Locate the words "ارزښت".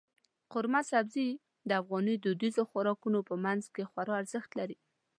4.21-4.51